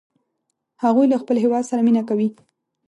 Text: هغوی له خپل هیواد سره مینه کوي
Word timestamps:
هغوی 0.83 1.05
له 1.11 1.17
خپل 1.21 1.35
هیواد 1.43 1.63
سره 1.69 1.81
مینه 1.87 2.01
کوي 2.09 2.27